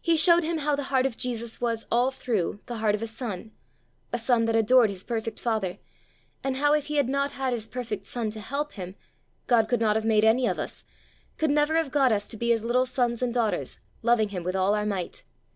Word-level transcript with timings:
He 0.00 0.16
showed 0.16 0.44
him 0.44 0.58
how 0.58 0.76
the 0.76 0.84
heart 0.94 1.06
of 1.06 1.16
Jesus 1.16 1.60
was, 1.60 1.86
all 1.90 2.12
through, 2.12 2.60
the 2.66 2.76
heart 2.76 2.94
of 2.94 3.02
a 3.02 3.06
son, 3.08 3.50
a 4.12 4.16
son 4.16 4.44
that 4.44 4.54
adored 4.54 4.90
his 4.90 5.02
perfect 5.02 5.40
father; 5.40 5.78
and 6.44 6.58
how 6.58 6.72
if 6.72 6.86
he 6.86 6.98
had 6.98 7.08
not 7.08 7.32
had 7.32 7.52
his 7.52 7.66
perfect 7.66 8.06
son 8.06 8.30
to 8.30 8.38
help 8.38 8.74
him, 8.74 8.94
God 9.48 9.66
could 9.68 9.80
not 9.80 9.96
have 9.96 10.04
made 10.04 10.24
any 10.24 10.46
of 10.46 10.60
us, 10.60 10.84
could 11.36 11.50
never 11.50 11.74
have 11.74 11.90
got 11.90 12.12
us 12.12 12.28
to 12.28 12.36
be 12.36 12.50
his 12.50 12.62
little 12.62 12.86
sons 12.86 13.22
and 13.22 13.34
daughters, 13.34 13.80
loving 14.04 14.28
him 14.28 14.44
with 14.44 14.54
all 14.54 14.72
our 14.72 14.86
might. 14.86 15.24